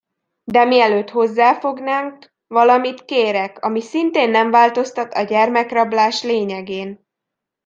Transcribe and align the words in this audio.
De 0.43 0.65
mielőtt 0.65 1.09
hozzáfognánk, 1.09 2.33
valamit 2.47 3.05
kérek, 3.05 3.59
ami 3.63 3.81
szintén 3.81 4.29
nem 4.29 4.51
változtat 4.51 5.13
a 5.13 5.21
gyermekrablás 5.23 6.23
lényegén. 6.23 7.05